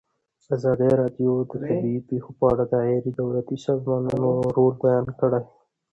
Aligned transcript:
ازادي 0.55 0.89
راډیو 1.01 1.31
د 1.41 1.47
طبیعي 1.51 1.95
پېښې 2.09 2.31
په 2.39 2.45
اړه 2.51 2.63
د 2.71 2.73
غیر 2.85 3.03
دولتي 3.21 3.55
سازمانونو 3.67 4.29
رول 4.55 4.73
بیان 4.83 5.07
کړی. 5.19 5.41